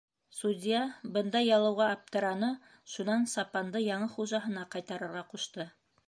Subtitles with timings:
[0.35, 0.77] Судья
[1.17, 2.49] бындай ялыуға аптыраны,
[2.93, 5.67] шунан сапанды яңы хужаһына ҡайтарырға ҡушты.